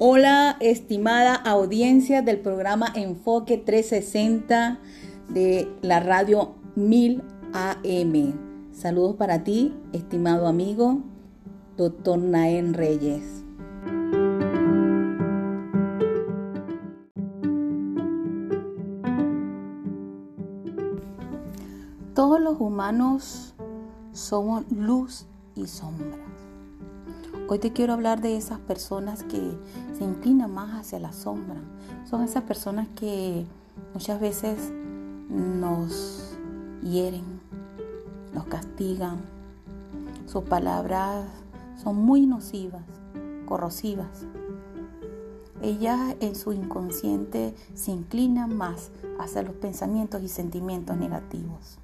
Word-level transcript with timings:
Hola, 0.00 0.56
estimada 0.58 1.36
audiencia 1.36 2.20
del 2.20 2.40
programa 2.40 2.88
Enfoque 2.96 3.58
360 3.58 4.80
de 5.28 5.72
la 5.82 6.00
radio 6.00 6.56
1000 6.74 7.22
AM. 7.52 8.72
Saludos 8.72 9.14
para 9.14 9.44
ti, 9.44 9.72
estimado 9.92 10.48
amigo, 10.48 10.98
doctor 11.76 12.18
Naén 12.18 12.74
Reyes. 12.74 13.44
Todos 22.14 22.40
los 22.40 22.60
humanos 22.60 23.54
somos 24.12 24.64
luz 24.72 25.28
y 25.54 25.68
sombra. 25.68 26.33
Hoy 27.46 27.58
te 27.58 27.74
quiero 27.74 27.92
hablar 27.92 28.22
de 28.22 28.38
esas 28.38 28.58
personas 28.58 29.22
que 29.22 29.58
se 29.98 30.02
inclinan 30.02 30.50
más 30.50 30.80
hacia 30.80 30.98
la 30.98 31.12
sombra. 31.12 31.60
Son 32.08 32.22
esas 32.22 32.44
personas 32.44 32.88
que 32.96 33.44
muchas 33.92 34.18
veces 34.18 34.72
nos 35.28 36.38
hieren, 36.82 37.24
nos 38.32 38.46
castigan. 38.46 39.20
Sus 40.24 40.44
palabras 40.44 41.26
son 41.82 41.96
muy 41.96 42.24
nocivas, 42.24 42.82
corrosivas. 43.44 44.24
Ellas 45.60 46.16
en 46.20 46.36
su 46.36 46.54
inconsciente 46.54 47.54
se 47.74 47.90
inclinan 47.90 48.56
más 48.56 48.90
hacia 49.20 49.42
los 49.42 49.54
pensamientos 49.54 50.22
y 50.22 50.28
sentimientos 50.28 50.96
negativos. 50.96 51.78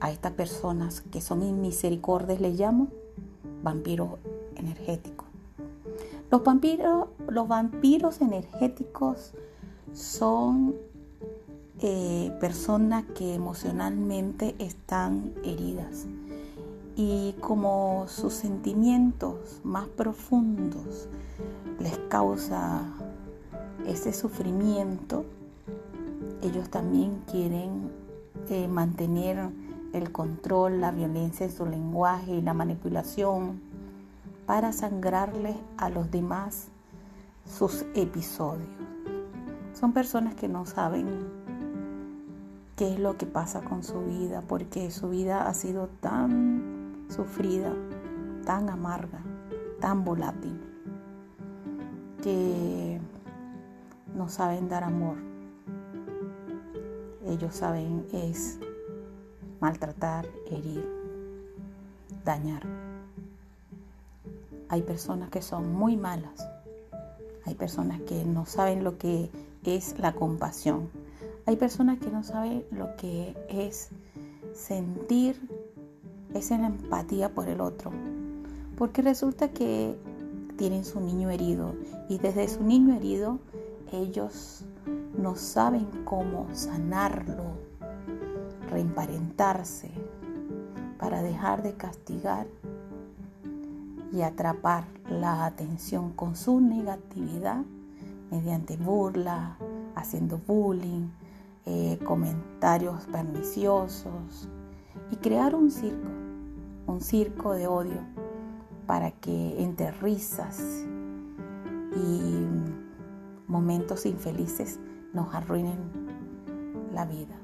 A 0.00 0.10
estas 0.10 0.32
personas 0.32 1.02
que 1.02 1.20
son 1.20 1.42
inmisericordes 1.42 2.40
les 2.40 2.58
llamo 2.58 2.88
vampiros 3.62 4.12
Los 6.30 6.44
vampiros, 6.44 7.08
los 7.28 7.48
vampiros 7.48 8.20
energéticos 8.20 9.32
son 9.92 10.74
eh, 11.80 12.32
personas 12.40 13.04
que 13.16 13.34
emocionalmente 13.34 14.54
están 14.58 15.32
heridas. 15.44 16.06
Y 16.96 17.34
como 17.40 18.06
sus 18.08 18.34
sentimientos 18.34 19.60
más 19.62 19.86
profundos 19.86 21.08
les 21.78 21.96
causa 22.08 22.82
ese 23.86 24.12
sufrimiento, 24.12 25.24
ellos 26.42 26.68
también 26.68 27.22
quieren 27.30 27.90
eh, 28.48 28.66
mantener 28.66 29.50
el 29.92 30.10
control, 30.12 30.80
la 30.80 30.90
violencia 30.90 31.46
en 31.46 31.52
su 31.52 31.64
lenguaje 31.64 32.32
y 32.36 32.42
la 32.42 32.54
manipulación 32.54 33.60
para 34.48 34.72
sangrarles 34.72 35.56
a 35.76 35.90
los 35.90 36.10
demás 36.10 36.68
sus 37.44 37.84
episodios. 37.94 38.66
Son 39.74 39.92
personas 39.92 40.34
que 40.36 40.48
no 40.48 40.64
saben 40.64 41.06
qué 42.74 42.94
es 42.94 42.98
lo 42.98 43.18
que 43.18 43.26
pasa 43.26 43.60
con 43.60 43.82
su 43.82 44.00
vida, 44.06 44.42
porque 44.48 44.90
su 44.90 45.10
vida 45.10 45.46
ha 45.46 45.52
sido 45.52 45.88
tan 46.00 47.04
sufrida, 47.10 47.74
tan 48.46 48.70
amarga, 48.70 49.20
tan 49.82 50.02
volátil, 50.02 50.58
que 52.22 52.98
no 54.16 54.30
saben 54.30 54.70
dar 54.70 54.82
amor. 54.82 55.18
Ellos 57.26 57.54
saben 57.54 58.06
es 58.14 58.58
maltratar, 59.60 60.26
herir, 60.50 60.88
dañar. 62.24 62.87
Hay 64.68 64.82
personas 64.82 65.30
que 65.30 65.42
son 65.42 65.72
muy 65.72 65.96
malas. 65.96 66.48
Hay 67.44 67.54
personas 67.54 68.00
que 68.02 68.24
no 68.24 68.46
saben 68.46 68.84
lo 68.84 68.98
que 68.98 69.30
es 69.64 69.98
la 69.98 70.12
compasión. 70.12 70.90
Hay 71.46 71.56
personas 71.56 71.98
que 71.98 72.10
no 72.10 72.22
saben 72.22 72.64
lo 72.70 72.96
que 72.96 73.36
es 73.48 73.90
sentir 74.54 75.36
esa 76.34 76.56
empatía 76.56 77.34
por 77.34 77.48
el 77.48 77.60
otro. 77.60 77.90
Porque 78.76 79.02
resulta 79.02 79.48
que 79.48 79.96
tienen 80.56 80.84
su 80.84 81.00
niño 81.00 81.30
herido 81.30 81.74
y 82.08 82.18
desde 82.18 82.48
su 82.48 82.64
niño 82.64 82.94
herido 82.94 83.38
ellos 83.92 84.64
no 85.16 85.36
saben 85.36 85.86
cómo 86.04 86.46
sanarlo, 86.52 87.44
reemparentarse 88.70 89.90
para 90.98 91.22
dejar 91.22 91.62
de 91.62 91.74
castigar 91.74 92.46
y 94.12 94.22
atrapar 94.22 94.84
la 95.10 95.44
atención 95.46 96.12
con 96.12 96.36
su 96.36 96.60
negatividad 96.60 97.62
mediante 98.30 98.76
burla, 98.76 99.56
haciendo 99.94 100.38
bullying, 100.38 101.08
eh, 101.66 101.98
comentarios 102.04 103.04
perniciosos 103.06 104.48
y 105.10 105.16
crear 105.16 105.54
un 105.54 105.70
circo, 105.70 106.08
un 106.86 107.00
circo 107.00 107.52
de 107.52 107.66
odio 107.66 108.00
para 108.86 109.10
que 109.10 109.62
entre 109.62 109.90
risas 109.92 110.84
y 111.94 112.46
momentos 113.46 114.06
infelices 114.06 114.78
nos 115.12 115.34
arruinen 115.34 115.78
la 116.92 117.04
vida. 117.04 117.36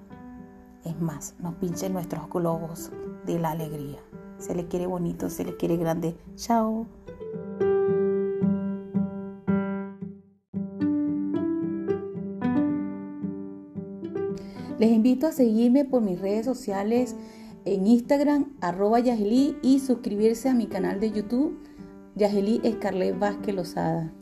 Es 0.84 1.00
más, 1.00 1.34
nos 1.38 1.54
pinchen 1.56 1.92
nuestros 1.92 2.28
globos 2.28 2.90
de 3.26 3.38
la 3.38 3.50
alegría. 3.50 4.00
Se 4.38 4.54
le 4.54 4.66
quiere 4.66 4.86
bonito, 4.86 5.30
se 5.30 5.44
le 5.44 5.56
quiere 5.56 5.76
grande. 5.76 6.16
Chao. 6.36 6.86
Les 14.78 14.90
invito 14.90 15.26
a 15.26 15.32
seguirme 15.32 15.84
por 15.84 16.02
mis 16.02 16.20
redes 16.20 16.44
sociales 16.44 17.14
en 17.64 17.86
Instagram, 17.86 18.56
arroba 18.60 19.00
Yageli, 19.00 19.56
y 19.62 19.78
suscribirse 19.78 20.48
a 20.48 20.54
mi 20.54 20.66
canal 20.66 21.00
de 21.00 21.10
YouTube, 21.10 21.56
Yageli 22.16 22.60
Escarlet 22.64 23.18
Vázquez 23.18 23.54
Lozada. 23.54 24.12